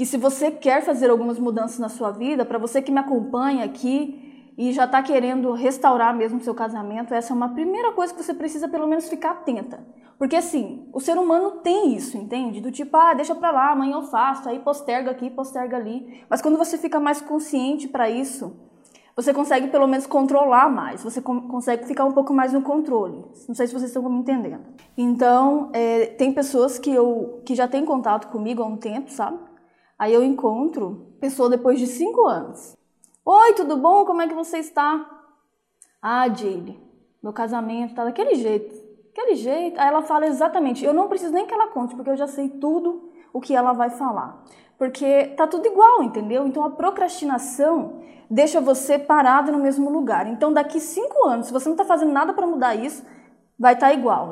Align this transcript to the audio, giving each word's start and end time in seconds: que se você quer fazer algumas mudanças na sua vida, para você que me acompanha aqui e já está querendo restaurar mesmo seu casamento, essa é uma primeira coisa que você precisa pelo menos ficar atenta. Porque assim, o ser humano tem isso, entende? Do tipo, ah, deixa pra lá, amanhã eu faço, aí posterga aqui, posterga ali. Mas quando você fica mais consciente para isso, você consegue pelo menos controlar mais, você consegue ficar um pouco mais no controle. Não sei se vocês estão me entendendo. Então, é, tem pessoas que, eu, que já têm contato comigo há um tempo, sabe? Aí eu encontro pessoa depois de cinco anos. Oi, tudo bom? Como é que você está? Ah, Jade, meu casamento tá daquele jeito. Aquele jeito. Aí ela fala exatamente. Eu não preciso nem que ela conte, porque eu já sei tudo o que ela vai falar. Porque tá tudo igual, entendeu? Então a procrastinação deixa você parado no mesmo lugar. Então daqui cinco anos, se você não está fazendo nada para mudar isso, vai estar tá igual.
que 0.00 0.06
se 0.06 0.16
você 0.16 0.50
quer 0.50 0.82
fazer 0.82 1.10
algumas 1.10 1.38
mudanças 1.38 1.78
na 1.78 1.90
sua 1.90 2.10
vida, 2.10 2.42
para 2.42 2.56
você 2.56 2.80
que 2.80 2.90
me 2.90 2.98
acompanha 2.98 3.66
aqui 3.66 4.50
e 4.56 4.72
já 4.72 4.86
está 4.86 5.02
querendo 5.02 5.52
restaurar 5.52 6.16
mesmo 6.16 6.40
seu 6.40 6.54
casamento, 6.54 7.12
essa 7.12 7.34
é 7.34 7.36
uma 7.36 7.50
primeira 7.50 7.92
coisa 7.92 8.14
que 8.14 8.22
você 8.22 8.32
precisa 8.32 8.66
pelo 8.66 8.86
menos 8.86 9.10
ficar 9.10 9.32
atenta. 9.32 9.86
Porque 10.16 10.36
assim, 10.36 10.88
o 10.90 11.00
ser 11.00 11.18
humano 11.18 11.58
tem 11.62 11.94
isso, 11.94 12.16
entende? 12.16 12.62
Do 12.62 12.72
tipo, 12.72 12.96
ah, 12.96 13.12
deixa 13.12 13.34
pra 13.34 13.50
lá, 13.50 13.72
amanhã 13.72 13.96
eu 13.96 14.02
faço, 14.04 14.48
aí 14.48 14.58
posterga 14.60 15.10
aqui, 15.10 15.28
posterga 15.28 15.76
ali. 15.76 16.24
Mas 16.30 16.40
quando 16.40 16.56
você 16.56 16.78
fica 16.78 16.98
mais 16.98 17.20
consciente 17.20 17.86
para 17.86 18.08
isso, 18.08 18.56
você 19.14 19.34
consegue 19.34 19.68
pelo 19.68 19.86
menos 19.86 20.06
controlar 20.06 20.70
mais, 20.70 21.04
você 21.04 21.20
consegue 21.20 21.84
ficar 21.84 22.06
um 22.06 22.12
pouco 22.12 22.32
mais 22.32 22.54
no 22.54 22.62
controle. 22.62 23.22
Não 23.46 23.54
sei 23.54 23.66
se 23.66 23.74
vocês 23.74 23.90
estão 23.90 24.08
me 24.08 24.20
entendendo. 24.20 24.62
Então, 24.96 25.68
é, 25.74 26.06
tem 26.06 26.32
pessoas 26.32 26.78
que, 26.78 26.90
eu, 26.90 27.42
que 27.44 27.54
já 27.54 27.68
têm 27.68 27.84
contato 27.84 28.28
comigo 28.28 28.62
há 28.62 28.66
um 28.66 28.78
tempo, 28.78 29.10
sabe? 29.10 29.49
Aí 30.00 30.14
eu 30.14 30.24
encontro 30.24 31.08
pessoa 31.20 31.50
depois 31.50 31.78
de 31.78 31.86
cinco 31.86 32.26
anos. 32.26 32.74
Oi, 33.22 33.52
tudo 33.52 33.76
bom? 33.76 34.06
Como 34.06 34.22
é 34.22 34.26
que 34.26 34.32
você 34.32 34.56
está? 34.56 35.06
Ah, 36.00 36.26
Jade, 36.26 36.80
meu 37.22 37.34
casamento 37.34 37.94
tá 37.94 38.06
daquele 38.06 38.34
jeito. 38.36 38.74
Aquele 39.12 39.34
jeito. 39.34 39.78
Aí 39.78 39.88
ela 39.88 40.00
fala 40.00 40.26
exatamente. 40.26 40.82
Eu 40.82 40.94
não 40.94 41.06
preciso 41.06 41.34
nem 41.34 41.44
que 41.44 41.52
ela 41.52 41.66
conte, 41.66 41.94
porque 41.94 42.08
eu 42.08 42.16
já 42.16 42.26
sei 42.26 42.48
tudo 42.48 43.10
o 43.30 43.42
que 43.42 43.54
ela 43.54 43.74
vai 43.74 43.90
falar. 43.90 44.42
Porque 44.78 45.34
tá 45.36 45.46
tudo 45.46 45.66
igual, 45.66 46.02
entendeu? 46.02 46.46
Então 46.46 46.64
a 46.64 46.70
procrastinação 46.70 48.00
deixa 48.30 48.58
você 48.58 48.98
parado 48.98 49.52
no 49.52 49.58
mesmo 49.58 49.90
lugar. 49.90 50.26
Então 50.28 50.50
daqui 50.50 50.80
cinco 50.80 51.28
anos, 51.28 51.48
se 51.48 51.52
você 51.52 51.68
não 51.68 51.74
está 51.74 51.84
fazendo 51.84 52.10
nada 52.10 52.32
para 52.32 52.46
mudar 52.46 52.74
isso, 52.74 53.04
vai 53.58 53.74
estar 53.74 53.88
tá 53.88 53.92
igual. 53.92 54.30